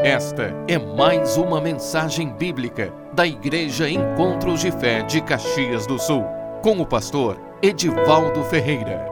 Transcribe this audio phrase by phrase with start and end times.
[0.00, 6.22] Esta é mais uma mensagem bíblica da Igreja Encontros de Fé de Caxias do Sul,
[6.62, 9.04] com o pastor Edivaldo Ferreira.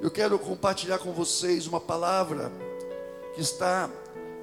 [0.00, 2.50] Eu quero compartilhar com vocês uma palavra
[3.36, 3.88] que está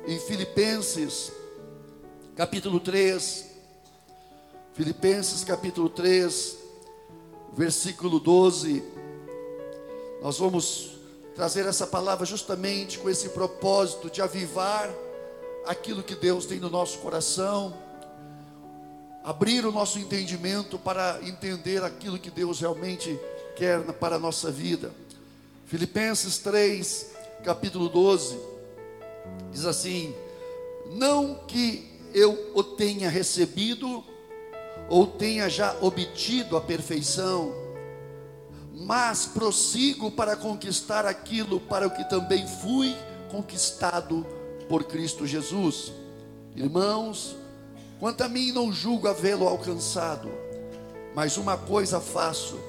[0.07, 1.33] em Filipenses,
[2.37, 3.51] capítulo 3.
[4.71, 6.57] Filipenses, capítulo 3,
[7.51, 8.81] versículo 12.
[10.21, 10.90] Nós vamos
[11.41, 14.87] trazer essa palavra justamente com esse propósito de avivar
[15.65, 17.73] aquilo que Deus tem no nosso coração,
[19.23, 23.19] abrir o nosso entendimento para entender aquilo que Deus realmente
[23.55, 24.91] quer para a nossa vida.
[25.65, 27.07] Filipenses 3,
[27.43, 28.39] capítulo 12,
[29.51, 30.13] diz assim:
[30.91, 34.03] Não que eu o tenha recebido,
[34.87, 37.51] ou tenha já obtido a perfeição,
[38.85, 42.95] mas prossigo para conquistar aquilo para o que também fui
[43.29, 44.25] conquistado
[44.67, 45.91] por Cristo Jesus.
[46.55, 47.35] Irmãos,
[47.99, 50.29] quanto a mim não julgo havê-lo alcançado,
[51.13, 52.59] mas uma coisa faço,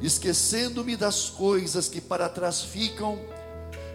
[0.00, 3.18] esquecendo-me das coisas que para trás ficam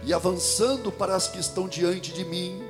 [0.04, 2.62] e avançando para as que estão diante de mim,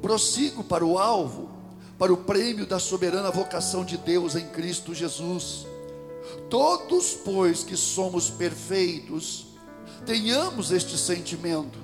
[0.00, 1.50] prossigo para o alvo,
[1.98, 5.66] para o prêmio da soberana vocação de Deus em Cristo Jesus.
[6.48, 9.46] Todos, pois, que somos perfeitos,
[10.04, 11.78] tenhamos este sentimento.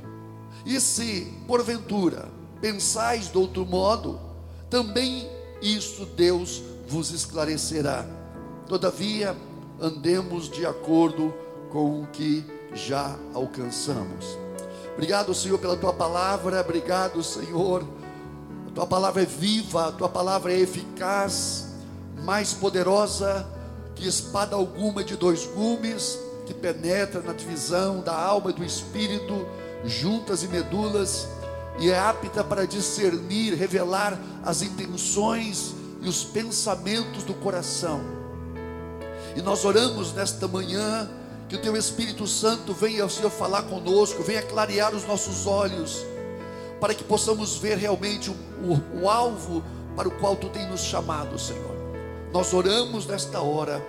[0.64, 2.28] E se, porventura,
[2.60, 4.20] pensais de outro modo,
[4.70, 5.28] também
[5.60, 8.06] isso Deus vos esclarecerá.
[8.68, 9.36] Todavia,
[9.80, 11.34] andemos de acordo
[11.70, 14.38] com o que já alcançamos.
[14.94, 16.60] Obrigado, Senhor, pela tua palavra.
[16.60, 17.84] Obrigado, Senhor.
[18.68, 21.68] A tua palavra é viva, a tua palavra é eficaz,
[22.24, 23.46] mais poderosa
[23.94, 29.46] que espada alguma de dois gumes, que penetra na divisão da alma e do espírito,
[29.84, 31.28] juntas e medulas,
[31.78, 38.00] e é apta para discernir, revelar as intenções e os pensamentos do coração.
[39.34, 41.08] E nós oramos nesta manhã
[41.48, 46.04] que o teu Espírito Santo venha, Senhor, falar conosco, venha clarear os nossos olhos,
[46.80, 48.34] para que possamos ver realmente o,
[48.64, 49.62] o, o alvo
[49.96, 51.71] para o qual tu tem nos chamado, Senhor.
[52.32, 53.86] Nós oramos nesta hora,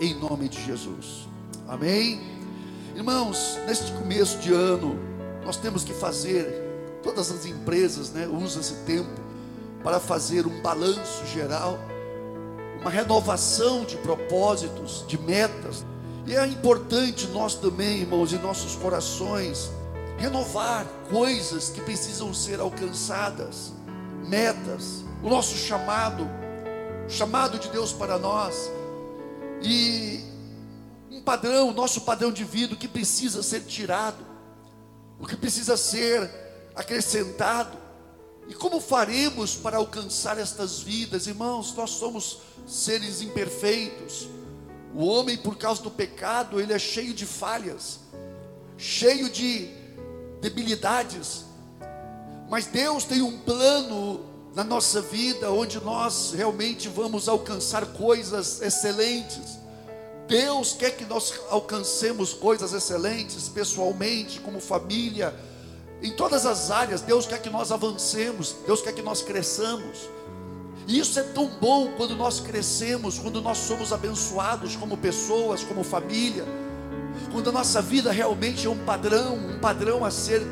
[0.00, 1.28] em nome de Jesus.
[1.68, 2.20] Amém?
[2.96, 4.98] Irmãos, neste começo de ano,
[5.44, 9.08] nós temos que fazer, todas as empresas né, usam esse tempo
[9.84, 11.78] para fazer um balanço geral,
[12.80, 15.86] uma renovação de propósitos, de metas.
[16.26, 19.70] E é importante nós também, irmãos, em nossos corações,
[20.18, 23.72] renovar coisas que precisam ser alcançadas,
[24.26, 26.28] metas, o nosso chamado
[27.08, 28.70] chamado de Deus para nós,
[29.62, 30.20] e
[31.10, 34.24] um padrão, nosso padrão de vida, que precisa ser tirado,
[35.18, 36.30] o que precisa ser
[36.74, 37.78] acrescentado.
[38.46, 41.74] E como faremos para alcançar estas vidas, irmãos?
[41.74, 44.28] Nós somos seres imperfeitos.
[44.94, 48.00] O homem, por causa do pecado, ele é cheio de falhas,
[48.76, 49.70] cheio de
[50.42, 51.44] debilidades.
[52.50, 54.20] Mas Deus tem um plano
[54.54, 59.58] na nossa vida, onde nós realmente vamos alcançar coisas excelentes.
[60.28, 65.34] Deus quer que nós alcancemos coisas excelentes, pessoalmente, como família,
[66.00, 67.00] em todas as áreas.
[67.00, 70.08] Deus quer que nós avancemos, Deus quer que nós cresçamos.
[70.86, 75.82] E isso é tão bom quando nós crescemos, quando nós somos abençoados como pessoas, como
[75.82, 76.44] família,
[77.32, 80.42] quando a nossa vida realmente é um padrão, um padrão a ser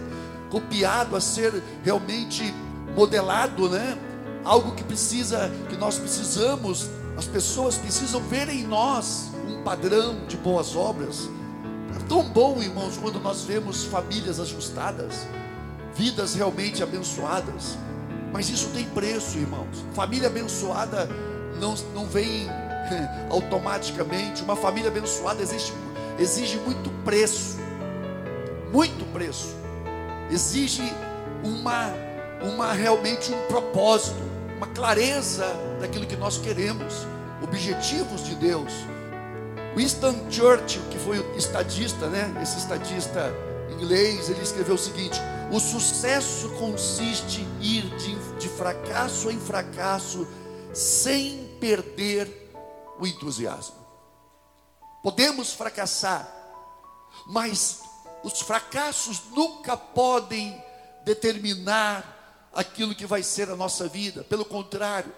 [0.50, 2.52] copiado, a ser realmente
[2.94, 3.98] modelado, né?
[4.44, 10.36] Algo que precisa, que nós precisamos, as pessoas precisam ver em nós um padrão de
[10.36, 11.28] boas obras.
[11.94, 15.26] É tão bom, irmãos, quando nós vemos famílias ajustadas,
[15.94, 17.76] vidas realmente abençoadas.
[18.32, 19.84] Mas isso tem preço, irmãos.
[19.94, 21.08] Família abençoada
[21.60, 22.48] não, não vem
[23.30, 24.42] automaticamente.
[24.42, 25.72] Uma família abençoada exige,
[26.18, 27.58] exige muito preço.
[28.72, 29.54] Muito preço.
[30.30, 30.82] Exige
[31.44, 31.92] uma
[32.44, 34.20] uma realmente um propósito,
[34.56, 35.46] uma clareza
[35.80, 37.06] daquilo que nós queremos,
[37.42, 38.72] objetivos de Deus.
[39.76, 42.30] Winston Churchill, que foi estadista, né?
[42.42, 43.32] Esse estadista
[43.70, 45.18] inglês, ele escreveu o seguinte:
[45.50, 50.26] o sucesso consiste em ir de, de fracasso em fracasso
[50.72, 52.50] sem perder
[52.98, 53.76] o entusiasmo.
[55.02, 56.28] Podemos fracassar,
[57.26, 57.82] mas
[58.22, 60.62] os fracassos nunca podem
[61.04, 62.21] determinar
[62.52, 64.24] aquilo que vai ser a nossa vida.
[64.24, 65.12] Pelo contrário,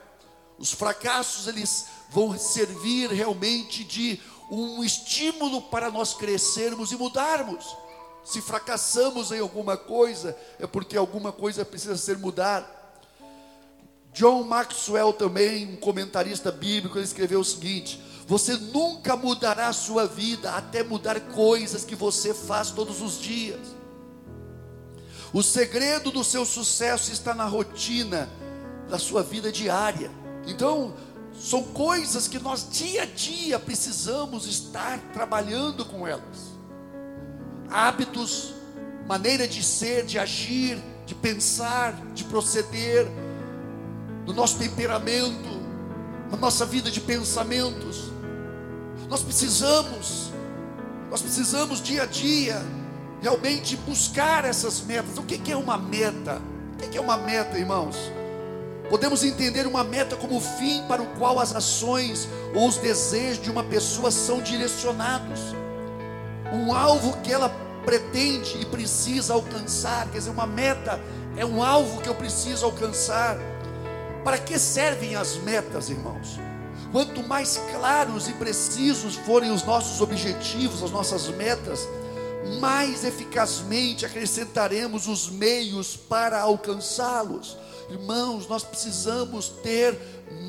[0.58, 4.20] os fracassos eles vão servir realmente de
[4.50, 7.76] um estímulo para nós crescermos e mudarmos.
[8.25, 12.66] Se fracassamos em alguma coisa, é porque alguma coisa precisa ser mudada.
[14.12, 20.06] John Maxwell também, um comentarista bíblico, ele escreveu o seguinte: você nunca mudará a sua
[20.06, 23.74] vida até mudar coisas que você faz todos os dias.
[25.34, 28.31] O segredo do seu sucesso está na rotina
[28.88, 30.08] da sua vida diária.
[30.46, 30.94] Então,
[31.36, 36.54] são coisas que nós dia a dia precisamos estar trabalhando com elas.
[37.69, 38.54] Hábitos,
[39.08, 43.08] maneira de ser, de agir, de pensar, de proceder,
[44.25, 45.60] no nosso temperamento,
[46.30, 48.04] na nossa vida de pensamentos.
[49.08, 50.30] Nós precisamos,
[51.10, 52.83] nós precisamos dia a dia
[53.25, 55.17] realmente buscar essas metas.
[55.17, 56.43] O que é uma meta?
[56.75, 57.97] O que é uma meta, irmãos?
[58.91, 63.43] Podemos entender uma meta como o fim para o qual as ações ou os desejos
[63.43, 65.41] de uma pessoa são direcionados.
[66.53, 67.49] Um alvo que ela
[67.87, 71.00] pretende e precisa alcançar, quer dizer, uma meta
[71.35, 73.38] é um alvo que eu preciso alcançar.
[74.23, 76.38] Para que servem as metas, irmãos?
[76.93, 81.88] Quanto mais claros e precisos forem os nossos objetivos, as nossas metas,
[82.61, 87.56] mais eficazmente acrescentaremos os meios para alcançá-los.
[87.91, 89.99] Irmãos, nós precisamos ter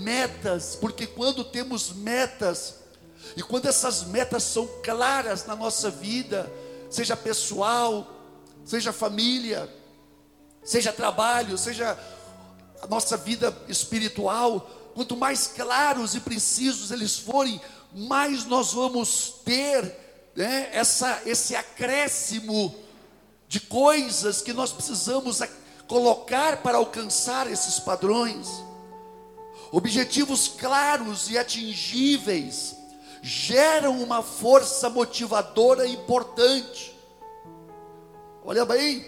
[0.03, 2.75] metas, porque quando temos metas,
[3.35, 6.51] e quando essas metas são claras na nossa vida,
[6.89, 8.07] seja pessoal,
[8.63, 9.69] seja família,
[10.63, 11.97] seja trabalho, seja
[12.81, 17.59] a nossa vida espiritual, quanto mais claros e precisos eles forem,
[17.93, 20.04] mais nós vamos ter
[20.35, 22.75] né, essa, esse acréscimo
[23.47, 25.41] de coisas que nós precisamos
[25.87, 28.47] colocar para alcançar esses padrões.
[29.71, 32.75] Objetivos claros e atingíveis
[33.21, 36.95] geram uma força motivadora importante.
[38.43, 39.05] Olha bem,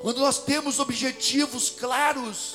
[0.00, 2.54] quando nós temos objetivos claros,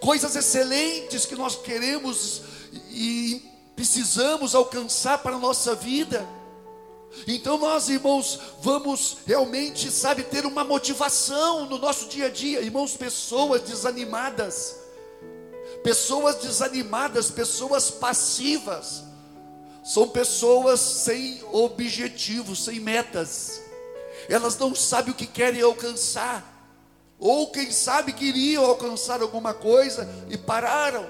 [0.00, 2.42] coisas excelentes que nós queremos
[2.90, 6.26] e precisamos alcançar para a nossa vida.
[7.26, 12.96] Então nós, irmãos, vamos realmente, sabe, ter uma motivação no nosso dia a dia, irmãos,
[12.96, 14.76] pessoas desanimadas,
[15.82, 19.04] pessoas desanimadas, pessoas passivas,
[19.84, 23.60] são pessoas sem objetivos, sem metas,
[24.28, 26.52] elas não sabem o que querem alcançar,
[27.18, 31.06] ou quem sabe queriam alcançar alguma coisa e pararam.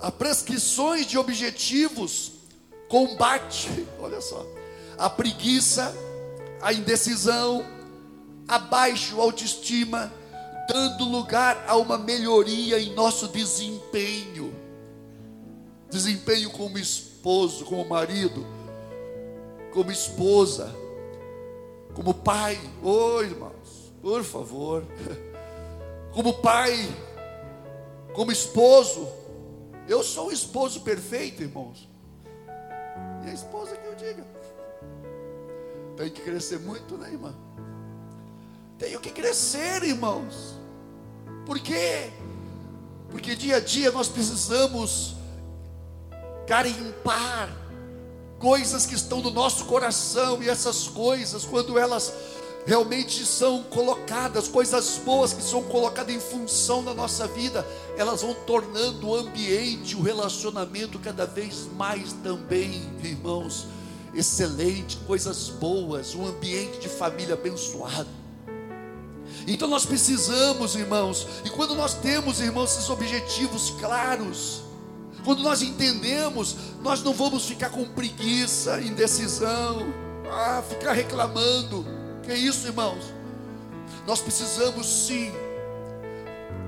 [0.00, 2.32] A prescrições de objetivos
[2.88, 4.46] combate, olha só,
[4.98, 5.94] a preguiça,
[6.60, 7.64] a indecisão,
[8.46, 10.12] a baixa autoestima,
[10.68, 14.54] dando lugar a uma melhoria em nosso desempenho.
[15.90, 18.46] Desempenho como esposo, como marido,
[19.72, 20.74] como esposa,
[21.94, 22.58] como pai.
[22.82, 23.52] Oi, irmão.
[24.02, 24.84] Por favor.
[26.12, 26.88] Como pai,
[28.14, 29.06] como esposo,
[29.88, 31.88] eu sou o esposo perfeito, irmãos.
[33.24, 34.24] E a esposa que eu diga.
[35.96, 37.34] Tem que crescer muito, né, irmã?
[38.78, 40.54] Tenho que crescer, irmãos.
[41.46, 42.10] Por quê?
[43.10, 45.16] Porque dia a dia nós precisamos
[46.46, 47.48] garimpar
[48.38, 52.12] coisas que estão no nosso coração, e essas coisas, quando elas
[52.66, 57.64] realmente são colocadas, coisas boas que são colocadas em função da nossa vida,
[57.96, 63.68] elas vão tornando o ambiente, o relacionamento cada vez mais também, irmãos,
[64.12, 68.08] excelente, coisas boas, um ambiente de família abençoado.
[69.46, 74.62] Então nós precisamos, irmãos, e quando nós temos, irmãos, esses objetivos claros,
[75.24, 79.86] quando nós entendemos, nós não vamos ficar com preguiça, indecisão,
[80.28, 83.04] ah, ficar reclamando que é isso, irmãos?
[84.06, 85.32] Nós precisamos sim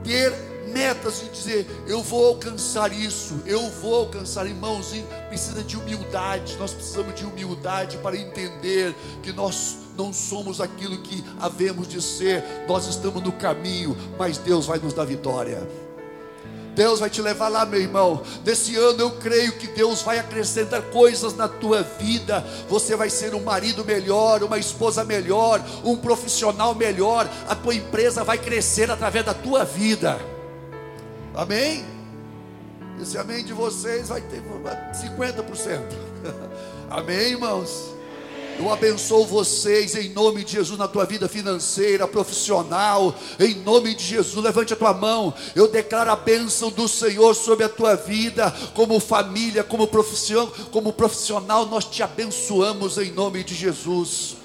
[0.05, 0.33] ter
[0.73, 4.95] metas e dizer: eu vou alcançar isso, eu vou alcançar, irmãos.
[4.95, 6.57] E precisa de humildade.
[6.59, 12.45] Nós precisamos de humildade para entender que nós não somos aquilo que havemos de ser.
[12.69, 15.69] Nós estamos no caminho, mas Deus vai nos dar vitória.
[16.79, 18.23] Deus vai te levar lá, meu irmão.
[18.45, 22.47] Desse ano eu creio que Deus vai acrescentar coisas na tua vida.
[22.69, 27.29] Você vai ser um marido melhor, uma esposa melhor, um profissional melhor.
[27.49, 30.21] A tua empresa vai crescer através da tua vida.
[31.35, 31.85] Amém?
[33.03, 35.81] Esse amém de vocês vai ter 50%.
[36.89, 37.98] Amém, irmãos?
[38.59, 44.03] Eu abençoo vocês em nome de Jesus na tua vida financeira, profissional, em nome de
[44.03, 44.45] Jesus.
[44.45, 45.33] Levante a tua mão.
[45.55, 50.93] Eu declaro a bênção do Senhor sobre a tua vida, como família, como profissão, como
[50.93, 54.37] profissional, nós te abençoamos em nome de Jesus.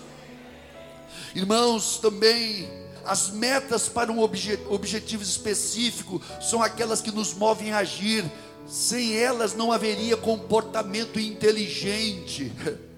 [1.34, 2.70] Irmãos, também
[3.04, 8.24] as metas para um obje, objetivo específico são aquelas que nos movem a agir.
[8.68, 12.54] Sem elas não haveria comportamento inteligente.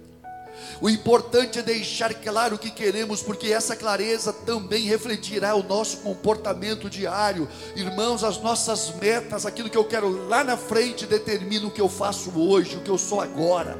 [0.80, 5.98] O importante é deixar claro o que queremos, porque essa clareza também refletirá o nosso
[5.98, 7.48] comportamento diário.
[7.74, 11.88] Irmãos, as nossas metas, aquilo que eu quero lá na frente, determina o que eu
[11.88, 13.78] faço hoje, o que eu sou agora.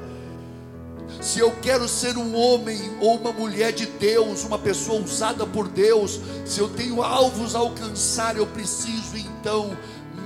[1.20, 5.68] Se eu quero ser um homem ou uma mulher de Deus, uma pessoa usada por
[5.68, 9.76] Deus, se eu tenho alvos a alcançar, eu preciso então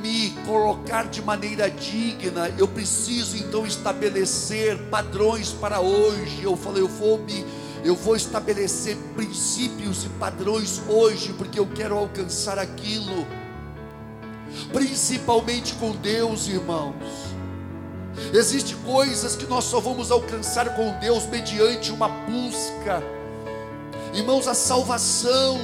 [0.01, 6.43] me colocar de maneira digna, eu preciso então estabelecer padrões para hoje.
[6.43, 7.45] Eu falei, eu vou me
[7.83, 13.27] eu vou estabelecer princípios e padrões hoje, porque eu quero alcançar aquilo,
[14.71, 16.95] principalmente com Deus, irmãos.
[18.35, 23.03] Existem coisas que nós só vamos alcançar com Deus mediante uma busca.
[24.13, 25.59] Irmãos, a salvação,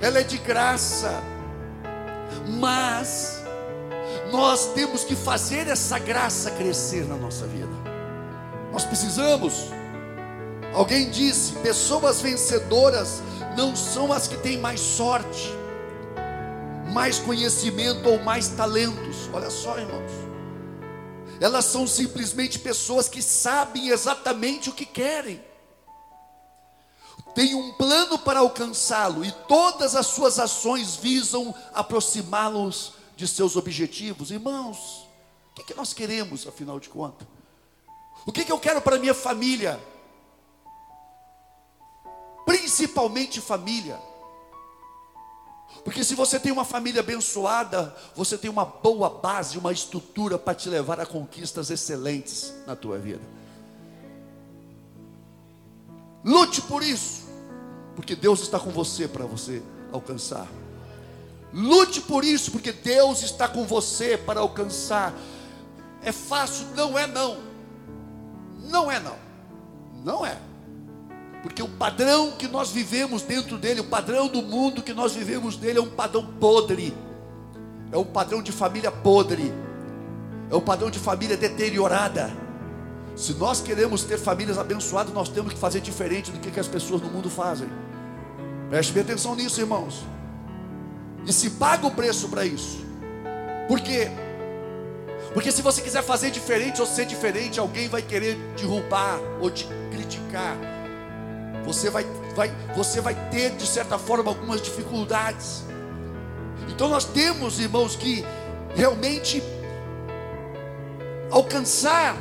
[0.00, 1.22] ela é de graça
[2.48, 3.42] mas
[4.32, 7.68] nós temos que fazer essa graça crescer na nossa vida.
[8.72, 9.70] Nós precisamos.
[10.72, 13.22] Alguém disse: pessoas vencedoras
[13.56, 15.52] não são as que têm mais sorte,
[16.92, 19.28] mais conhecimento ou mais talentos.
[19.32, 20.12] Olha só, irmãos.
[21.40, 25.40] Elas são simplesmente pessoas que sabem exatamente o que querem
[27.38, 34.32] tem um plano para alcançá-lo e todas as suas ações visam aproximá-los de seus objetivos.
[34.32, 35.06] Irmãos,
[35.52, 37.28] o que, que nós queremos, afinal de contas?
[38.26, 39.78] O que, que eu quero para minha família?
[42.44, 44.00] Principalmente família.
[45.84, 50.56] Porque se você tem uma família abençoada, você tem uma boa base, uma estrutura para
[50.56, 53.22] te levar a conquistas excelentes na tua vida.
[56.24, 57.27] Lute por isso
[57.98, 60.46] porque Deus está com você para você alcançar.
[61.52, 65.12] Lute por isso, porque Deus está com você para alcançar.
[66.00, 66.68] É fácil?
[66.76, 67.38] Não é não.
[68.70, 69.16] Não é não.
[70.04, 70.38] Não é.
[71.42, 75.58] Porque o padrão que nós vivemos dentro dele, o padrão do mundo que nós vivemos
[75.58, 76.94] nele é um padrão podre.
[77.90, 79.52] É um padrão de família podre.
[80.48, 82.30] É um padrão de família deteriorada.
[83.16, 87.02] Se nós queremos ter famílias abençoadas, nós temos que fazer diferente do que as pessoas
[87.02, 87.68] no mundo fazem.
[88.68, 90.04] Preste bem atenção nisso, irmãos.
[91.26, 92.84] E se paga o preço para isso.
[93.66, 94.10] Por quê?
[95.32, 99.66] Porque se você quiser fazer diferente ou ser diferente, alguém vai querer derrubar ou te
[99.90, 100.56] criticar.
[101.64, 105.64] Você vai, vai, você vai ter, de certa forma, algumas dificuldades.
[106.68, 108.24] Então nós temos, irmãos, que
[108.74, 109.42] realmente
[111.30, 112.16] alcançar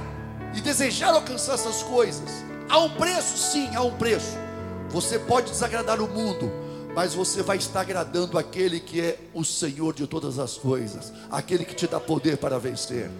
[0.53, 2.29] e desejar alcançar essas coisas.
[2.69, 4.46] Há um preço, sim, há um preço.
[4.89, 6.49] Você pode desagradar o mundo,
[6.95, 11.65] mas você vai estar agradando aquele que é o Senhor de todas as coisas, aquele
[11.65, 13.11] que te dá poder para vencer.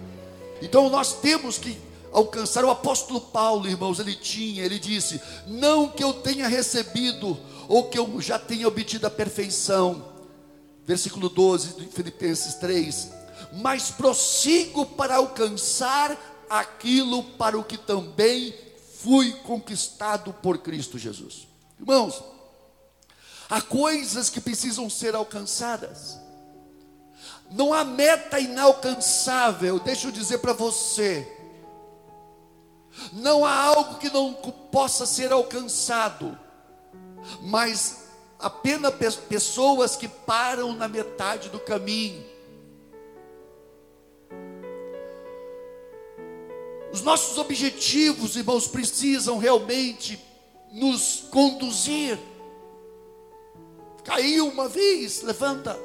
[0.62, 1.78] Então nós temos que
[2.10, 7.84] alcançar o apóstolo Paulo, irmãos, ele tinha, ele disse: "Não que eu tenha recebido ou
[7.84, 10.04] que eu já tenha obtido a perfeição".
[10.86, 13.10] Versículo 12 de Filipenses 3:
[13.52, 18.54] "Mas prossigo para alcançar aquilo para o que também
[18.94, 21.47] fui conquistado por Cristo Jesus".
[21.78, 22.22] Irmãos,
[23.48, 26.18] há coisas que precisam ser alcançadas.
[27.50, 31.26] Não há meta inalcançável, deixa eu dizer para você.
[33.12, 36.38] Não há algo que não possa ser alcançado,
[37.40, 38.04] mas
[38.38, 42.24] apenas pessoas que param na metade do caminho.
[46.92, 50.16] Os nossos objetivos, irmãos, precisam realmente
[50.72, 52.18] nos conduzir.
[54.04, 55.78] Caiu uma vez, levanta.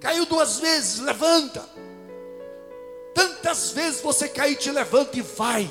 [0.00, 1.64] Caiu duas vezes, levanta.
[3.14, 5.70] Tantas vezes você cair, te levanta e vai.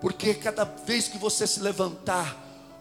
[0.00, 2.36] Porque cada vez que você se levantar,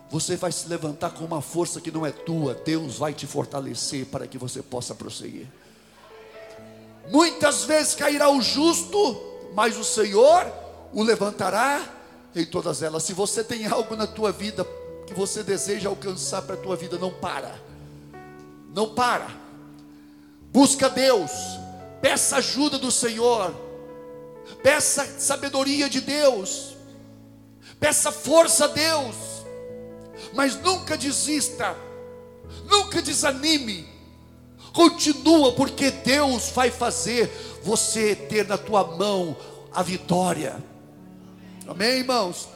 [0.10, 2.56] você vai se levantar com uma força que não é tua.
[2.56, 5.48] Deus vai te fortalecer para que você possa prosseguir.
[7.10, 9.22] Muitas vezes cairá o justo,
[9.54, 10.52] mas o Senhor
[10.92, 12.01] o levantará
[12.36, 13.04] em todas elas.
[13.04, 14.66] Se você tem algo na tua vida
[15.06, 17.54] que você deseja alcançar para a tua vida, não para.
[18.74, 19.28] Não para.
[20.52, 21.32] Busca Deus.
[22.02, 23.54] Peça ajuda do Senhor.
[24.64, 26.76] Peça sabedoria de Deus.
[27.80, 29.16] Peça força a Deus.
[30.34, 31.76] Mas nunca desista.
[32.66, 33.88] Nunca desanime.
[34.74, 37.30] Continua, porque Deus vai fazer
[37.62, 39.36] você ter na tua mão
[39.74, 40.71] a vitória.
[41.68, 42.48] Amém, irmãos?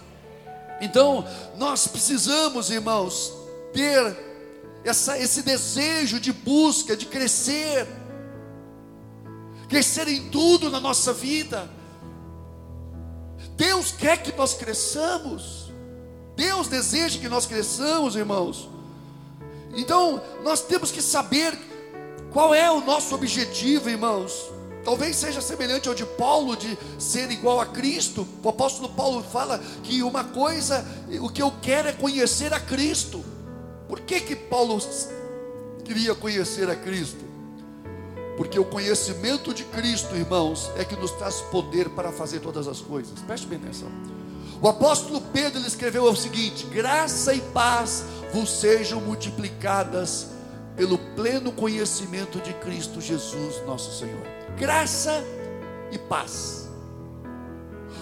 [0.81, 1.25] Então,
[1.57, 3.33] nós precisamos, irmãos,
[3.73, 4.17] ter
[4.83, 7.87] essa, esse desejo de busca, de crescer,
[9.67, 11.69] crescer em tudo na nossa vida.
[13.55, 15.71] Deus quer que nós cresçamos,
[16.35, 18.69] Deus deseja que nós cresçamos, irmãos.
[19.73, 21.57] Então, nós temos que saber
[22.31, 24.51] qual é o nosso objetivo, irmãos.
[24.85, 28.27] Talvez seja semelhante ao de Paulo, de ser igual a Cristo.
[28.43, 30.85] O apóstolo Paulo fala que uma coisa,
[31.19, 33.25] o que eu quero é conhecer a Cristo.
[33.89, 34.79] Por que que Paulo
[35.83, 37.25] queria conhecer a Cristo?
[38.37, 42.79] Porque o conhecimento de Cristo, irmãos, é que nos traz poder para fazer todas as
[42.79, 43.19] coisas.
[43.21, 43.89] Preste bem atenção.
[44.61, 50.34] O apóstolo Pedro ele escreveu o seguinte: graça e paz vos sejam multiplicadas
[50.75, 55.23] pelo pleno conhecimento de Cristo Jesus, nosso Senhor graça
[55.91, 56.69] e paz.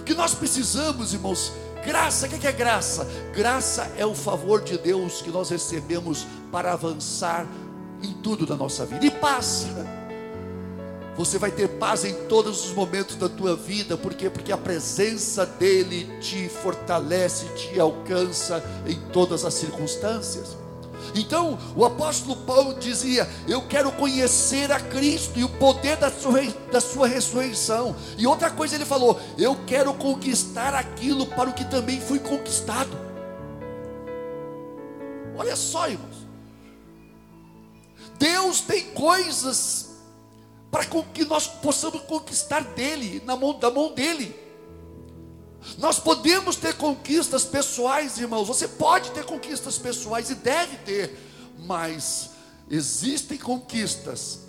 [0.00, 1.52] O que nós precisamos, irmãos,
[1.84, 3.06] graça, o que é graça?
[3.34, 7.46] Graça é o favor de Deus que nós recebemos para avançar
[8.02, 9.04] em tudo da nossa vida.
[9.04, 9.66] E paz.
[11.16, 14.28] Você vai ter paz em todos os momentos da tua vida, por quê?
[14.28, 20.56] Porque a presença dele te fortalece, te alcança em todas as circunstâncias.
[21.14, 26.42] Então, o apóstolo Paulo dizia: Eu quero conhecer a Cristo e o poder da sua,
[26.72, 27.94] da sua ressurreição.
[28.18, 32.90] E outra coisa ele falou: Eu quero conquistar aquilo para o que também fui conquistado.
[35.36, 36.14] Olha só, irmãos.
[38.18, 39.90] Deus tem coisas
[40.70, 44.43] para que nós possamos conquistar dele, na mão, da mão dele.
[45.78, 48.46] Nós podemos ter conquistas pessoais, irmãos.
[48.46, 51.18] Você pode ter conquistas pessoais e deve ter,
[51.58, 52.30] mas
[52.70, 54.40] existem conquistas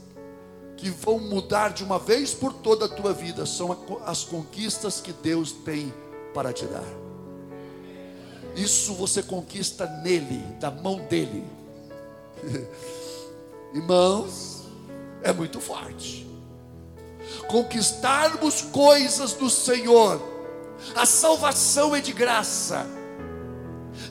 [0.78, 3.46] que vão mudar de uma vez por toda a tua vida.
[3.46, 5.94] São as conquistas que Deus tem
[6.34, 6.84] para te dar.
[8.56, 11.46] Isso você conquista nele, da mão dele.
[13.74, 14.62] Irmãos,
[15.24, 16.26] é muito forte.
[17.48, 20.35] Conquistarmos coisas do Senhor
[20.96, 22.86] a salvação é de graça.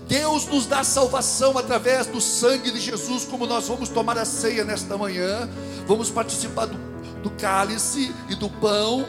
[0.09, 4.65] Deus nos dá salvação através do sangue de Jesus, como nós vamos tomar a ceia
[4.65, 5.49] nesta manhã,
[5.87, 6.79] vamos participar do,
[7.23, 9.07] do cálice e do pão.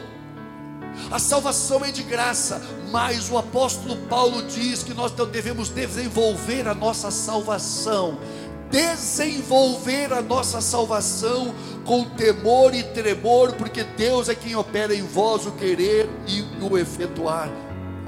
[1.10, 6.74] A salvação é de graça, mas o apóstolo Paulo diz que nós devemos desenvolver a
[6.74, 8.18] nossa salvação,
[8.70, 15.46] desenvolver a nossa salvação com temor e tremor, porque Deus é quem opera em vós
[15.46, 17.48] o querer e o efetuar.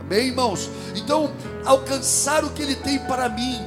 [0.01, 0.71] Amém, irmãos?
[0.97, 1.31] Então,
[1.65, 3.59] alcançar o que Ele tem para mim.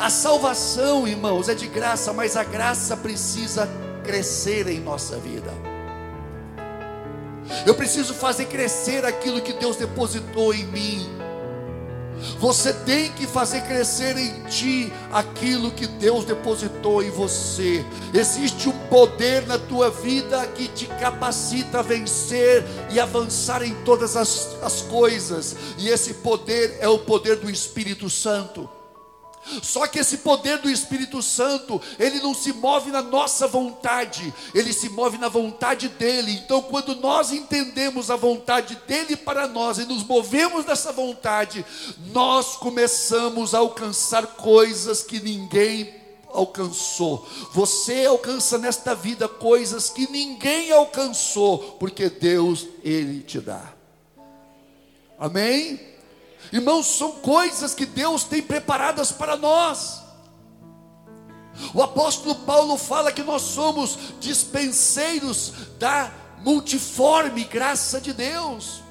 [0.00, 3.68] A salvação, irmãos, é de graça, mas a graça precisa
[4.02, 5.52] crescer em nossa vida.
[7.66, 11.21] Eu preciso fazer crescer aquilo que Deus depositou em mim.
[12.38, 17.84] Você tem que fazer crescer em ti aquilo que Deus depositou em você.
[18.12, 24.16] Existe um poder na tua vida que te capacita a vencer e avançar em todas
[24.16, 28.68] as, as coisas, e esse poder é o poder do Espírito Santo.
[29.62, 34.72] Só que esse poder do Espírito Santo, ele não se move na nossa vontade, ele
[34.72, 36.32] se move na vontade dele.
[36.32, 41.64] Então, quando nós entendemos a vontade dele para nós e nos movemos nessa vontade,
[42.12, 46.02] nós começamos a alcançar coisas que ninguém
[46.32, 47.26] alcançou.
[47.52, 53.72] Você alcança nesta vida coisas que ninguém alcançou, porque Deus ele te dá.
[55.18, 55.91] Amém?
[56.50, 60.02] Irmãos, são coisas que Deus tem preparadas para nós.
[61.74, 68.82] O apóstolo Paulo fala que nós somos dispenseiros da multiforme graça de Deus.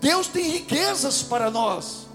[0.00, 2.08] Deus tem riquezas para nós.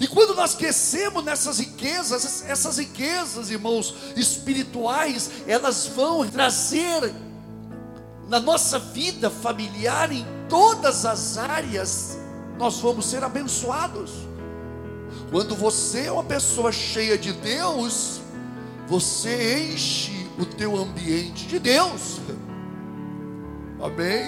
[0.00, 7.14] E quando nós crescemos nessas riquezas, essas riquezas, irmãos, espirituais, elas vão trazer
[8.28, 12.18] na nossa vida familiar, em todas as áreas,
[12.58, 14.10] nós vamos ser abençoados.
[15.30, 18.20] Quando você é uma pessoa cheia de Deus,
[18.86, 22.20] você enche o teu ambiente de Deus.
[23.80, 24.26] Amém?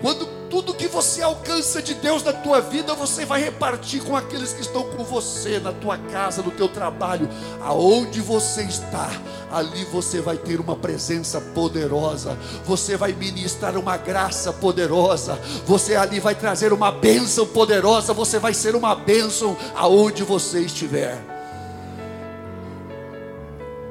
[0.00, 4.52] Quando tudo que você alcança de Deus na tua vida, você vai repartir com aqueles
[4.52, 7.28] que estão com você, na tua casa, no teu trabalho,
[7.60, 9.10] aonde você está,
[9.50, 16.20] ali você vai ter uma presença poderosa, você vai ministrar uma graça poderosa, você ali
[16.20, 21.18] vai trazer uma bênção poderosa, você vai ser uma bênção aonde você estiver.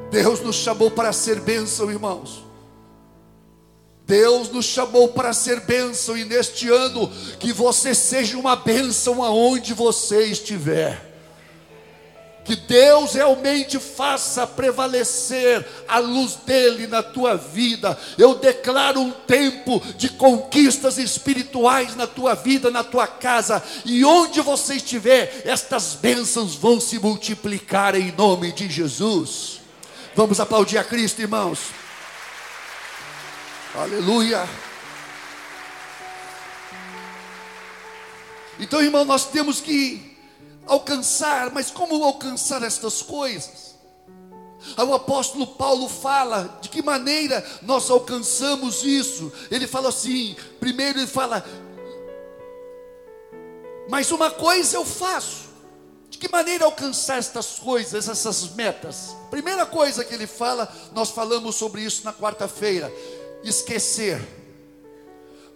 [0.10, 2.53] Deus nos chamou para ser bênção, irmãos.
[4.06, 9.74] Deus nos chamou para ser bênção e neste ano que você seja uma bênção aonde
[9.74, 11.14] você estiver.
[12.44, 17.98] Que Deus realmente faça prevalecer a luz dele na tua vida.
[18.18, 24.42] Eu declaro um tempo de conquistas espirituais na tua vida, na tua casa, e onde
[24.42, 29.62] você estiver, estas bênçãos vão se multiplicar em nome de Jesus.
[30.14, 31.83] Vamos aplaudir a Cristo, irmãos.
[33.76, 34.48] Aleluia.
[38.60, 40.16] Então, irmão, nós temos que
[40.68, 43.74] alcançar, mas como alcançar estas coisas?
[44.78, 49.34] O apóstolo Paulo fala de que maneira nós alcançamos isso.
[49.50, 51.44] Ele fala assim: primeiro ele fala,
[53.90, 55.52] mas uma coisa eu faço.
[56.12, 59.16] De que maneira alcançar estas coisas, essas metas?
[59.32, 62.94] Primeira coisa que ele fala, nós falamos sobre isso na quarta-feira
[63.44, 64.22] esquecer.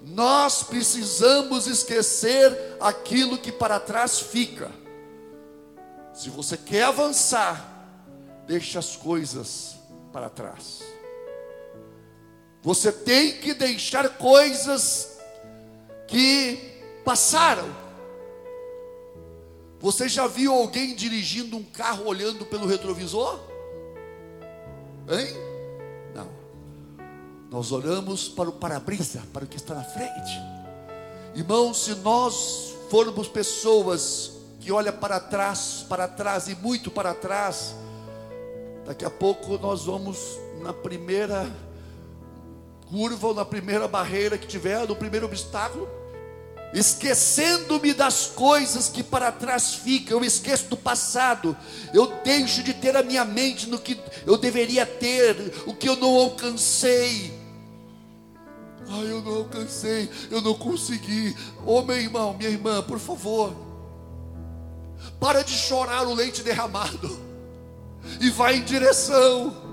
[0.04, 4.72] Nós precisamos esquecer aquilo que para trás fica.
[6.14, 7.88] Se você quer avançar,
[8.46, 9.76] deixe as coisas
[10.12, 10.82] para trás.
[12.62, 15.20] Você tem que deixar coisas
[16.08, 17.88] que passaram.
[19.80, 23.40] Você já viu alguém dirigindo um carro olhando pelo retrovisor?
[25.10, 25.47] Hein?
[27.50, 30.32] Nós olhamos para o para-brisa, para o que está na frente.
[31.34, 37.74] Irmãos, se nós formos pessoas que olham para trás, para trás e muito para trás,
[38.86, 40.18] daqui a pouco nós vamos
[40.62, 41.50] na primeira
[42.90, 45.88] curva ou na primeira barreira que tiver, no primeiro obstáculo,
[46.74, 51.56] esquecendo-me das coisas que para trás ficam, eu esqueço do passado,
[51.94, 55.96] eu deixo de ter a minha mente no que eu deveria ter, o que eu
[55.96, 57.37] não alcancei.
[58.90, 61.36] Ai, eu não alcancei, eu não consegui.
[61.66, 63.54] Ô oh, meu irmão, minha irmã, por favor,
[65.20, 67.20] para de chorar o leite derramado
[68.22, 69.66] e vai em direção.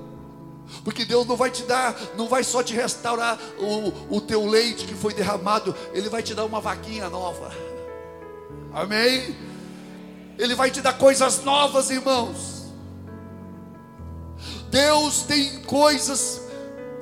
[0.83, 4.87] Porque Deus não vai te dar, não vai só te restaurar o, o teu leite
[4.87, 7.53] que foi derramado, Ele vai te dar uma vaquinha nova.
[8.72, 9.37] Amém?
[10.37, 12.64] Ele vai te dar coisas novas, irmãos.
[14.70, 16.40] Deus tem coisas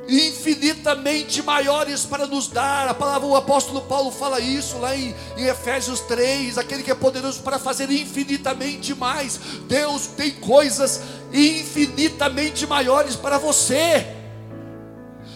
[0.09, 2.89] infinitamente maiores para nos dar.
[2.89, 6.95] A palavra, o apóstolo Paulo fala isso lá em, em, Efésios 3: aquele que é
[6.95, 9.39] poderoso para fazer infinitamente mais.
[9.69, 14.07] Deus tem coisas infinitamente maiores para você.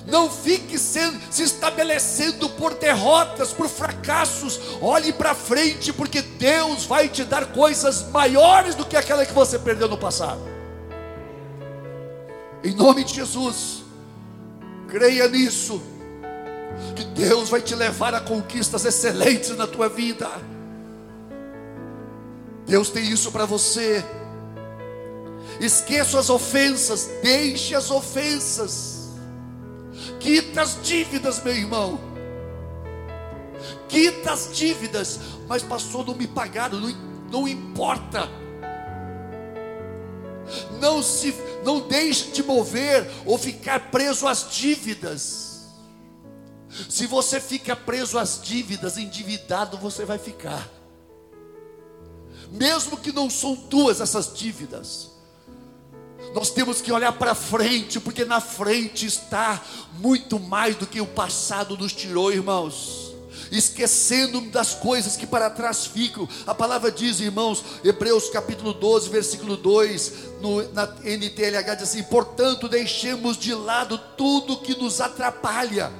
[0.06, 4.60] Não fique sendo, se estabelecendo por derrotas, por fracassos.
[4.80, 9.58] Olhe para frente, porque Deus vai te dar coisas maiores do que aquela que você
[9.58, 10.40] perdeu no passado.
[12.62, 13.85] Em nome de Jesus.
[14.96, 15.82] Creia nisso,
[16.96, 20.26] que Deus vai te levar a conquistas excelentes na tua vida.
[22.66, 24.02] Deus tem isso para você.
[25.60, 29.10] Esqueça as ofensas, deixe as ofensas.
[30.18, 32.00] Quita as dívidas, meu irmão.
[33.90, 35.20] Quita as dívidas.
[35.46, 36.96] Mas passou, não me pagaram, não,
[37.30, 38.30] não importa.
[40.80, 41.32] Não se
[41.64, 45.64] não deixe de mover ou ficar preso às dívidas.
[46.88, 50.68] Se você fica preso às dívidas, endividado você vai ficar.
[52.50, 55.10] Mesmo que não são tuas essas dívidas.
[56.34, 59.62] Nós temos que olhar para frente, porque na frente está
[59.94, 63.05] muito mais do que o passado nos tirou, irmãos
[63.50, 66.28] esquecendo das coisas que para trás ficam.
[66.46, 72.68] A palavra diz, irmãos, Hebreus capítulo 12, versículo 2, no, na NTLH diz assim: portanto,
[72.68, 75.90] deixemos de lado tudo que nos atrapalha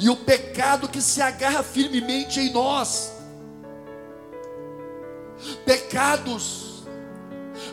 [0.00, 3.12] e o pecado que se agarra firmemente em nós.
[5.66, 6.63] Pecados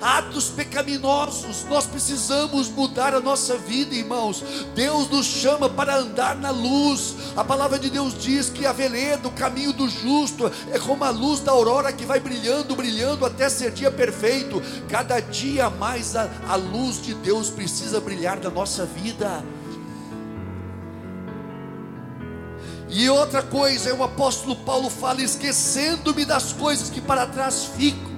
[0.02, 1.64] atos pecaminosos.
[1.70, 4.44] Nós precisamos mudar a nossa vida, irmãos.
[4.74, 7.16] Deus nos chama para andar na luz.
[7.36, 11.10] A palavra de Deus diz que a veleda, o caminho do justo, é como a
[11.10, 14.62] luz da aurora que vai brilhando, brilhando até ser dia perfeito.
[14.90, 19.44] Cada dia mais a, a luz de Deus precisa brilhar na nossa vida.
[22.94, 28.11] E outra coisa, o apóstolo Paulo fala: esquecendo-me das coisas que para trás ficam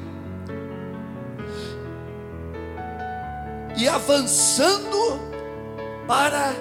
[3.84, 5.20] e avançando
[6.08, 6.56] para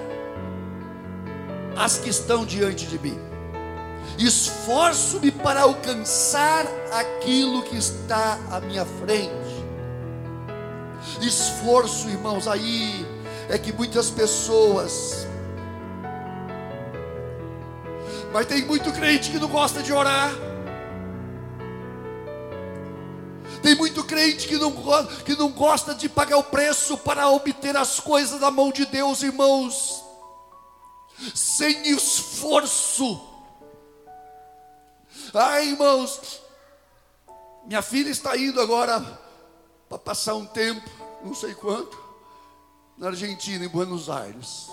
[1.76, 3.16] as que estão diante de mim.
[4.18, 9.30] Esforço-me para alcançar aquilo que está à minha frente.
[11.20, 13.06] Esforço, irmãos, aí
[13.48, 15.28] é que muitas pessoas
[18.32, 20.32] Mas tem muito crente que não gosta de orar.
[23.62, 24.72] Tem muito crente que não,
[25.24, 29.22] que não gosta de pagar o preço para obter as coisas da mão de Deus,
[29.22, 30.02] irmãos,
[31.32, 33.20] sem esforço.
[35.32, 36.40] Ai, irmãos,
[37.64, 39.00] minha filha está indo agora
[39.88, 40.90] para passar um tempo,
[41.24, 41.96] não sei quanto,
[42.98, 44.68] na Argentina, em Buenos Aires.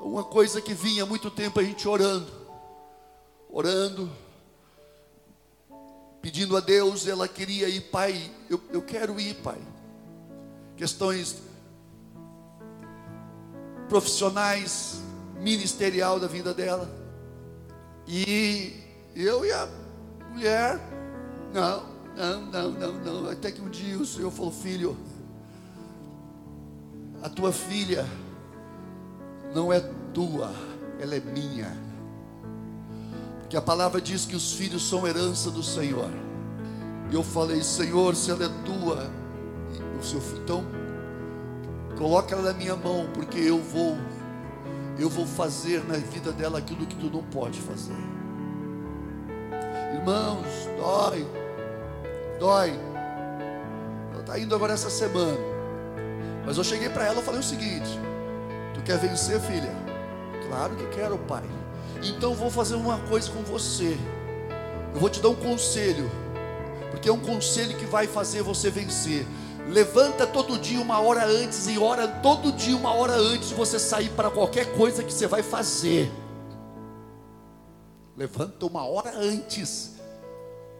[0.00, 2.32] É uma coisa que vinha há muito tempo a gente orando,
[3.50, 4.10] orando,
[6.26, 9.60] pedindo a Deus, ela queria ir, pai, eu, eu quero ir, pai.
[10.76, 11.36] Questões
[13.88, 15.00] profissionais,
[15.38, 16.90] ministerial da vida dela.
[18.08, 18.72] E
[19.14, 19.68] eu e a
[20.32, 20.80] mulher,
[21.54, 21.84] não,
[22.16, 23.30] não, não, não, não.
[23.30, 24.98] Até que um dia o Senhor falou, filho,
[27.22, 28.04] a tua filha
[29.54, 29.78] não é
[30.12, 30.52] tua,
[30.98, 31.72] ela é minha.
[33.46, 36.10] Porque a palavra diz que os filhos são herança do Senhor.
[37.12, 39.08] E eu falei, Senhor, se ela é tua,
[40.00, 40.64] o seu então
[41.96, 43.96] coloca ela na minha mão, porque eu vou,
[44.98, 47.94] eu vou fazer na vida dela aquilo que tu não pode fazer.
[49.94, 51.24] Irmãos, dói,
[52.40, 52.70] dói.
[54.10, 55.38] Ela está indo agora essa semana.
[56.44, 57.96] Mas eu cheguei para ela e falei o seguinte:
[58.74, 59.72] Tu quer vencer, filha?
[60.48, 61.44] Claro que quero, pai.
[62.02, 63.96] Então vou fazer uma coisa com você.
[64.94, 66.10] Eu vou te dar um conselho,
[66.90, 69.26] porque é um conselho que vai fazer você vencer.
[69.68, 73.78] Levanta todo dia uma hora antes e ora todo dia uma hora antes de você
[73.78, 76.10] sair para qualquer coisa que você vai fazer.
[78.16, 79.96] Levanta uma hora antes.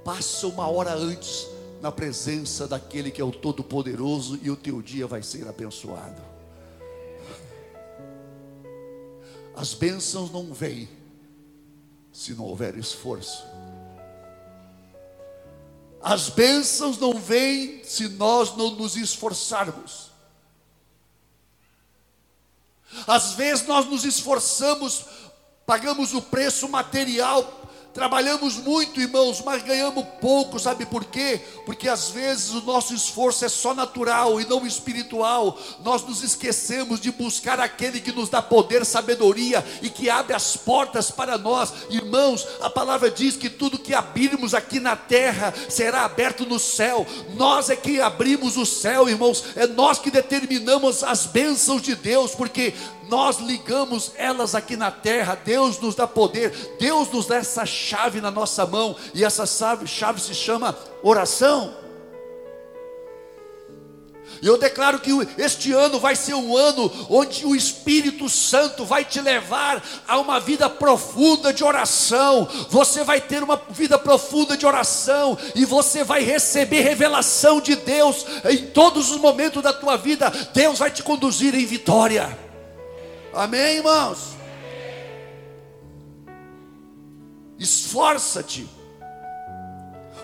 [0.05, 1.49] Passa uma hora antes
[1.83, 6.23] na presença daquele que é o Todo-Poderoso e o teu dia vai ser abençoado.
[9.55, 10.89] As bênçãos não vêm
[12.17, 13.45] se não houver esforço.
[16.01, 20.11] As bênçãos não vêm se nós não nos esforçarmos.
[23.07, 25.05] Às vezes nós nos esforçamos,
[25.67, 27.66] pagamos o preço material
[27.97, 31.41] Trabalhamos muito, irmãos, mas ganhamos pouco, sabe por quê?
[31.65, 35.59] Porque às vezes o nosso esforço é só natural e não espiritual.
[35.83, 40.59] Nós nos esquecemos de buscar aquele que nos dá poder, sabedoria e que abre as
[40.59, 41.73] portas para nós.
[41.89, 47.07] Irmãos, a palavra diz que tudo que abrirmos aqui na terra será aberto no céu.
[47.35, 52.35] Nós é que abrimos o céu, irmãos, é nós que determinamos as bênçãos de Deus,
[52.35, 52.75] porque
[53.09, 58.21] nós ligamos elas aqui na terra, Deus nos dá poder, Deus nos dá essa chave
[58.21, 61.87] na nossa mão, e essa chave, chave se chama oração.
[64.43, 69.05] E eu declaro que este ano vai ser um ano onde o Espírito Santo vai
[69.05, 72.47] te levar a uma vida profunda de oração.
[72.69, 78.27] Você vai ter uma vida profunda de oração e você vai receber revelação de Deus
[78.45, 80.31] em todos os momentos da tua vida.
[80.53, 82.46] Deus vai te conduzir em vitória.
[83.37, 84.35] Amém, irmãos?
[87.59, 88.67] Esforça-te.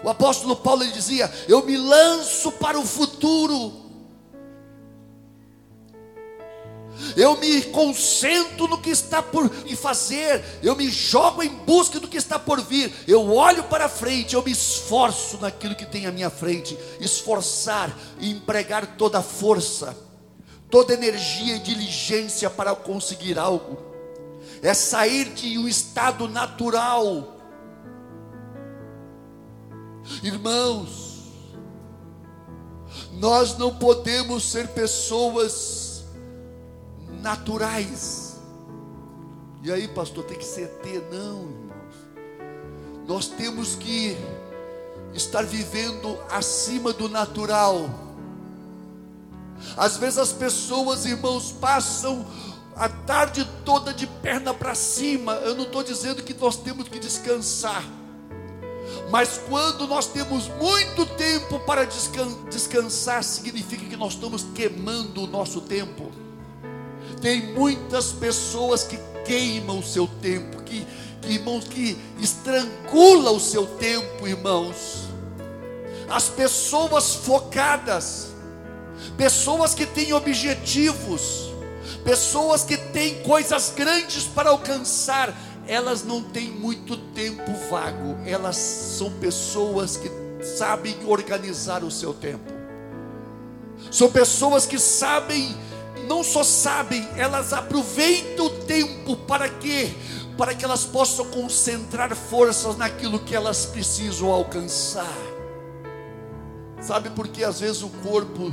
[0.03, 3.81] O apóstolo Paulo ele dizia: Eu me lanço para o futuro.
[7.15, 12.17] Eu me concentro no que está por fazer, eu me jogo em busca do que
[12.17, 16.31] está por vir, eu olho para frente, eu me esforço naquilo que tem à minha
[16.31, 19.97] frente, esforçar e empregar toda a força
[20.73, 23.77] toda energia e diligência para conseguir algo,
[24.63, 27.37] é sair de um estado natural.
[30.23, 31.31] Irmãos,
[33.13, 36.05] nós não podemos ser pessoas
[37.21, 38.41] naturais.
[39.63, 41.95] E aí, pastor, tem que ser ter, não, irmãos.
[43.07, 44.17] Nós temos que
[45.13, 48.12] estar vivendo acima do natural
[49.77, 52.27] às vezes as pessoas, irmãos, passam
[52.75, 55.35] a tarde toda de perna para cima.
[55.35, 57.85] Eu não estou dizendo que nós temos que descansar.
[59.11, 65.61] Mas quando nós temos muito tempo para descansar, significa que nós estamos queimando o nosso
[65.61, 66.11] tempo.
[67.21, 70.87] Tem muitas pessoas que queimam o seu tempo, que,
[71.21, 75.09] que irmãos, que estrangula o seu tempo, irmãos.
[76.09, 78.32] As pessoas focadas,
[79.17, 81.51] pessoas que têm objetivos,
[82.05, 85.35] pessoas que têm coisas grandes para alcançar,
[85.67, 90.11] elas não têm muito tempo vago, elas são pessoas que
[90.45, 92.53] sabem organizar o seu tempo,
[93.91, 95.57] são pessoas que sabem,
[96.09, 99.93] não só sabem, elas aproveitam o tempo para quê?
[100.37, 105.17] para que elas possam concentrar forças naquilo que elas precisam alcançar.
[106.81, 108.51] Sabe por que às vezes o corpo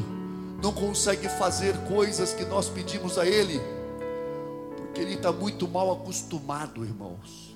[0.62, 3.60] não consegue fazer coisas que nós pedimos a ele?
[4.78, 7.56] Porque ele está muito mal acostumado, irmãos.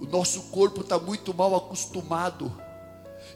[0.00, 2.52] O nosso corpo está muito mal acostumado.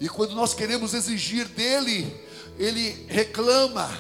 [0.01, 2.15] E quando nós queremos exigir dele,
[2.59, 3.91] ele reclama.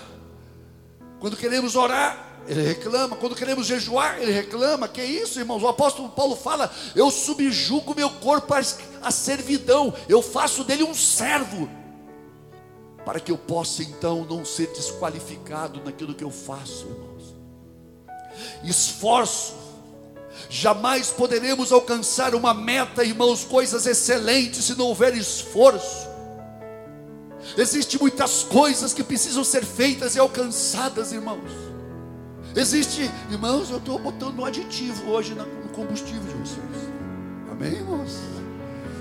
[1.21, 3.17] Quando queremos orar, ele reclama.
[3.17, 4.89] Quando queremos jejuar, ele reclama.
[4.89, 5.63] Que isso, irmãos?
[5.63, 11.69] O apóstolo Paulo fala: Eu subjugo meu corpo à servidão, eu faço dele um servo,
[13.05, 17.35] para que eu possa então não ser desqualificado naquilo que eu faço, irmãos.
[18.65, 19.55] Esforço.
[20.49, 26.09] Jamais poderemos alcançar uma meta, irmãos, coisas excelentes, se não houver esforço.
[27.57, 31.51] Existem muitas coisas que precisam ser feitas e alcançadas, irmãos.
[32.55, 36.93] Existe, irmãos, eu estou botando um aditivo hoje no combustível de vocês.
[37.51, 38.19] Amém, irmãos?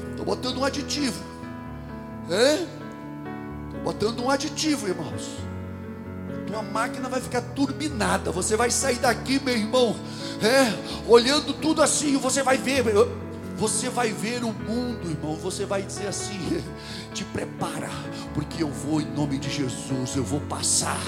[0.09, 1.21] Estou botando um aditivo.
[2.29, 2.80] É?
[3.83, 5.37] Botando um aditivo, irmãos.
[6.45, 8.31] Tua máquina vai ficar turbinada.
[8.31, 9.95] Você vai sair daqui, meu irmão,
[10.41, 10.73] é,
[11.07, 12.83] olhando tudo assim, você vai ver.
[13.55, 15.35] Você vai ver o mundo, irmão.
[15.35, 16.63] Você vai dizer assim:
[17.13, 17.89] te prepara,
[18.33, 20.15] porque eu vou em nome de Jesus.
[20.15, 21.01] Eu vou passar,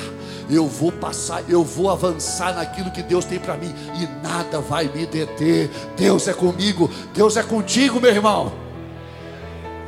[0.49, 4.87] eu vou passar, eu vou avançar naquilo que Deus tem para mim e nada vai
[4.87, 5.69] me deter.
[5.97, 8.53] Deus é comigo, Deus é contigo, meu irmão.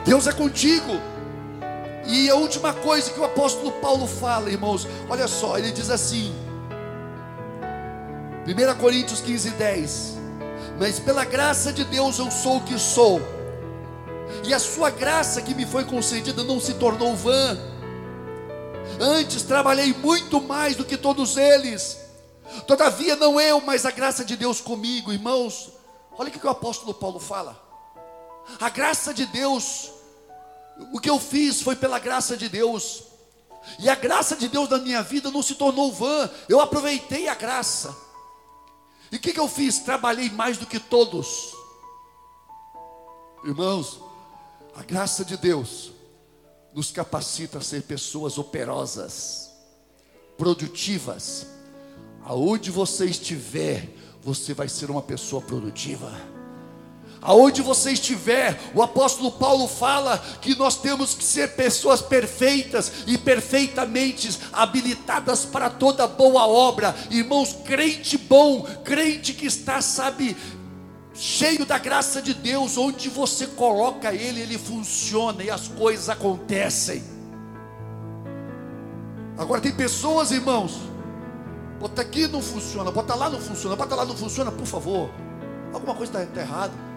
[0.03, 1.14] Deus é contigo.
[2.07, 6.33] E a última coisa que o apóstolo Paulo fala, irmãos, olha só, ele diz assim,
[8.47, 10.15] 1 Coríntios 15, 10
[10.79, 13.21] mas pela graça de Deus eu sou o que sou,
[14.43, 17.57] e a sua graça que me foi concedida não se tornou vã.
[18.99, 21.97] Antes trabalhei muito mais do que todos eles,
[22.67, 25.71] todavia não eu, mas a graça de Deus comigo, irmãos.
[26.17, 27.59] Olha o que o apóstolo Paulo fala.
[28.59, 29.91] A graça de Deus,
[30.91, 33.03] o que eu fiz foi pela graça de Deus,
[33.79, 37.35] e a graça de Deus na minha vida não se tornou vã, eu aproveitei a
[37.35, 37.95] graça.
[39.11, 39.79] E o que, que eu fiz?
[39.79, 41.53] Trabalhei mais do que todos.
[43.43, 43.99] Irmãos,
[44.75, 45.91] a graça de Deus
[46.73, 49.49] nos capacita a ser pessoas operosas,
[50.37, 51.47] produtivas.
[52.23, 53.89] Aonde você estiver,
[54.21, 56.34] você vai ser uma pessoa produtiva.
[57.25, 63.17] Aonde você estiver, o apóstolo Paulo fala que nós temos que ser pessoas perfeitas e
[63.17, 66.95] perfeitamente habilitadas para toda boa obra.
[67.09, 70.37] Irmãos, crente bom, crente que está, sabe,
[71.15, 77.03] cheio da graça de Deus, onde você coloca ele, ele funciona e as coisas acontecem.
[79.35, 80.79] Agora tem pessoas, irmãos,
[81.79, 85.09] bota aqui não funciona, bota lá não funciona, bota lá não funciona, por favor.
[85.73, 86.94] Alguma coisa está tá errada.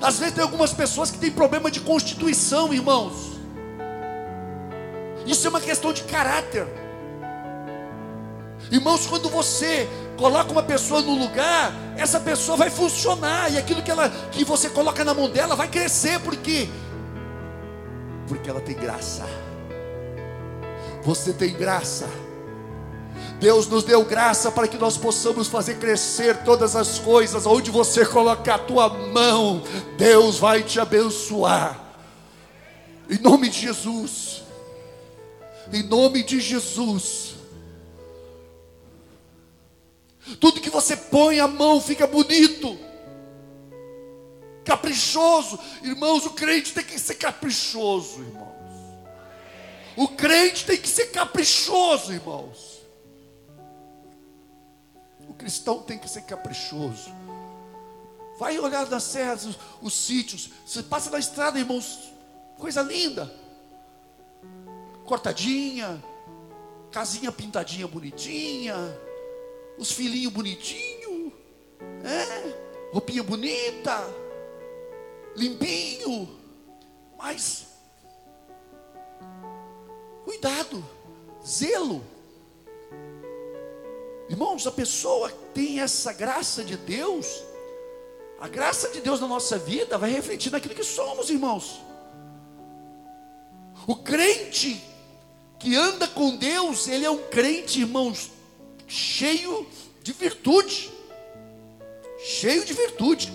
[0.00, 3.34] Às vezes tem algumas pessoas que têm problema de constituição, irmãos.
[5.26, 6.66] Isso é uma questão de caráter.
[8.70, 13.90] Irmãos, quando você coloca uma pessoa no lugar, essa pessoa vai funcionar e aquilo que
[13.90, 16.68] ela que você coloca na mão dela vai crescer, por quê?
[18.26, 19.24] Porque ela tem graça.
[21.02, 22.08] Você tem graça.
[23.44, 27.44] Deus nos deu graça para que nós possamos fazer crescer todas as coisas.
[27.44, 29.62] Onde você colocar a tua mão,
[29.98, 31.78] Deus vai te abençoar.
[33.06, 34.44] Em nome de Jesus.
[35.70, 37.34] Em nome de Jesus.
[40.40, 42.78] Tudo que você põe a mão fica bonito.
[44.64, 45.58] Caprichoso.
[45.82, 48.54] Irmãos, o crente tem que ser caprichoso, irmãos.
[49.96, 52.73] O crente tem que ser caprichoso, irmãos.
[55.44, 57.10] Cristão tem que ser caprichoso.
[58.38, 60.48] Vai olhar nas serras, os, os sítios.
[60.64, 62.14] Você passa na estrada, irmãos,
[62.58, 63.30] coisa linda.
[65.04, 66.02] Cortadinha,
[66.90, 68.74] casinha pintadinha bonitinha,
[69.76, 71.30] os filhinhos bonitinhos,
[72.02, 74.02] é, roupinha bonita,
[75.36, 76.26] limpinho,
[77.18, 77.66] mas
[80.24, 80.82] cuidado,
[81.46, 82.02] zelo.
[84.28, 87.26] Irmãos, a pessoa tem essa graça de Deus,
[88.40, 91.80] a graça de Deus na nossa vida vai refletir naquilo que somos, irmãos.
[93.86, 94.82] O crente
[95.58, 98.30] que anda com Deus, ele é um crente, irmãos,
[98.86, 99.66] cheio
[100.02, 100.92] de virtude.
[102.18, 103.32] Cheio de virtude.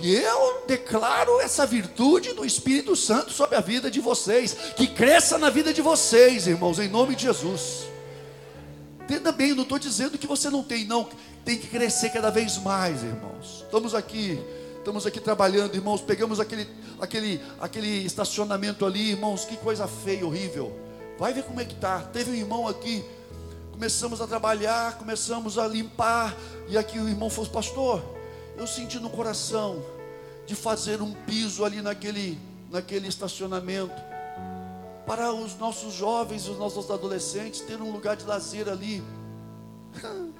[0.00, 5.38] E eu declaro essa virtude do Espírito Santo sobre a vida de vocês, que cresça
[5.38, 7.93] na vida de vocês, irmãos, em nome de Jesus.
[9.04, 11.06] Entenda bem, não estou dizendo que você não tem, não.
[11.44, 13.62] Tem que crescer cada vez mais, irmãos.
[13.62, 14.42] Estamos aqui,
[14.78, 16.00] estamos aqui trabalhando, irmãos.
[16.00, 16.66] Pegamos aquele,
[16.98, 19.44] aquele, aquele estacionamento ali, irmãos.
[19.44, 20.74] Que coisa feia, horrível.
[21.18, 22.00] Vai ver como é que tá.
[22.00, 23.04] Teve um irmão aqui.
[23.72, 26.34] Começamos a trabalhar, começamos a limpar.
[26.66, 28.02] E aqui o irmão falou, pastor,
[28.56, 29.84] eu senti no coração
[30.46, 32.38] de fazer um piso ali naquele,
[32.70, 34.13] naquele estacionamento
[35.06, 39.02] para os nossos jovens, os nossos adolescentes ter um lugar de lazer ali.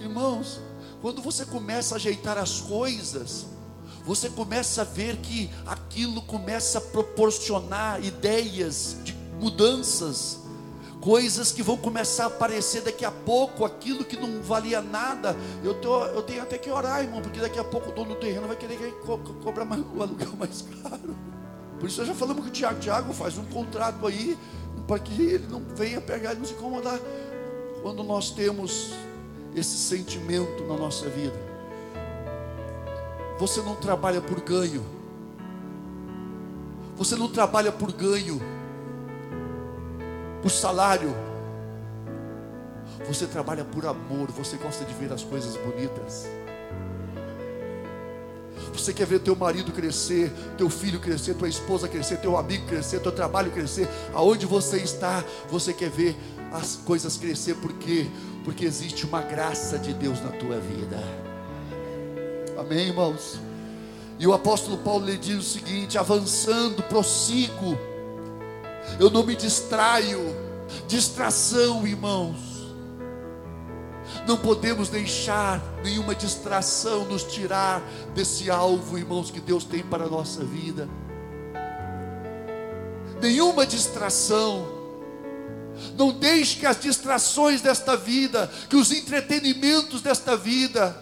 [0.00, 0.60] Irmãos,
[1.00, 3.46] quando você começa a ajeitar as coisas,
[4.04, 10.40] você começa a ver que aquilo começa a proporcionar ideias de mudanças,
[11.00, 15.36] coisas que vão começar a aparecer daqui a pouco, aquilo que não valia nada.
[15.62, 18.20] Eu, tô, eu tenho até que orar, irmão, porque daqui a pouco o dono do
[18.20, 21.33] terreno vai querer co cobrar mais, aluguel mais caro.
[21.84, 24.38] Por isso nós já falamos com o Tiago, Tiago faz um contrato aí,
[24.86, 26.98] para que ele não venha pegar e nos incomodar.
[27.82, 28.94] Quando nós temos
[29.54, 31.38] esse sentimento na nossa vida,
[33.38, 34.82] você não trabalha por ganho,
[36.96, 38.40] você não trabalha por ganho,
[40.40, 41.14] por salário,
[43.06, 46.24] você trabalha por amor, você gosta de ver as coisas bonitas.
[48.74, 52.98] Você quer ver teu marido crescer, teu filho crescer, tua esposa crescer, teu amigo crescer,
[53.00, 53.88] teu trabalho crescer.
[54.12, 56.16] Aonde você está, você quer ver
[56.52, 58.06] as coisas crescer porque
[58.44, 61.02] porque existe uma graça de Deus na tua vida.
[62.58, 63.38] Amém, irmãos.
[64.18, 67.78] E o apóstolo Paulo lhe diz o seguinte: avançando, prossigo.
[68.98, 70.20] Eu não me distraio.
[70.88, 72.53] Distração, irmãos
[74.26, 77.82] não podemos deixar nenhuma distração nos tirar
[78.14, 80.88] desse alvo, irmãos, que Deus tem para a nossa vida.
[83.20, 84.82] Nenhuma distração.
[85.96, 90.96] Não deixe que as distrações desta vida, que os entretenimentos desta vida,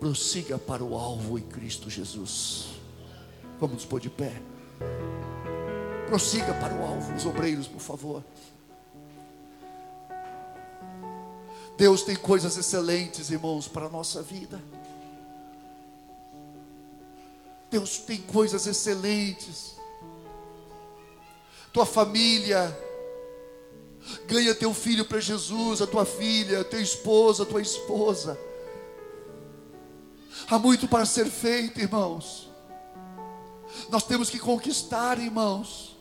[0.00, 2.70] prossiga para o alvo em Cristo Jesus.
[3.60, 4.32] Vamos nos pôr de pé.
[6.08, 8.24] Prossiga para o alvo, os obreiros, por favor.
[11.80, 14.62] Deus tem coisas excelentes, irmãos, para a nossa vida.
[17.70, 19.76] Deus tem coisas excelentes.
[21.72, 22.78] Tua família,
[24.26, 28.38] ganha teu filho para Jesus, a tua filha, teu esposo, a tua esposa.
[30.50, 32.50] Há muito para ser feito, irmãos.
[33.88, 35.96] Nós temos que conquistar, irmãos.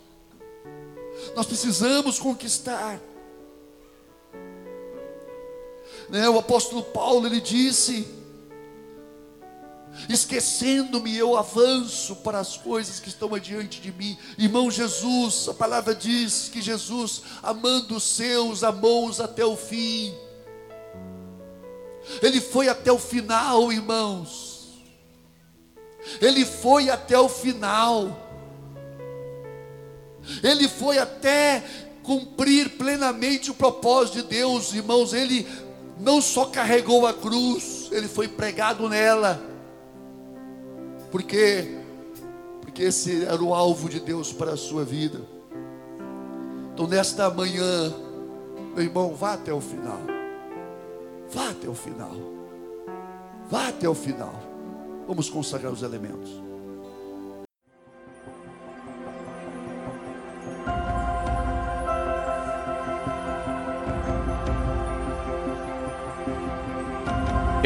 [1.37, 2.99] Nós precisamos conquistar
[6.09, 8.07] né, o apóstolo Paulo ele disse:
[10.07, 14.17] esquecendo-me, eu avanço para as coisas que estão adiante de mim.
[14.37, 20.13] Irmão Jesus, a palavra diz que Jesus, amando os seus, amou-os até o fim.
[22.21, 24.79] Ele foi até o final, irmãos.
[26.21, 28.27] Ele foi até o final.
[30.41, 31.63] Ele foi até
[32.03, 35.13] cumprir plenamente o propósito de Deus, irmãos.
[35.13, 35.47] Ele
[35.99, 39.41] não só carregou a cruz, ele foi pregado nela.
[41.11, 41.77] Porque
[42.61, 45.19] porque esse era o alvo de Deus para a sua vida.
[46.73, 47.93] Então nesta manhã,
[48.73, 49.99] meu irmão, vá até o final.
[51.29, 52.15] Vá até o final.
[53.49, 54.33] Vá até o final.
[55.05, 56.38] Vamos consagrar os elementos.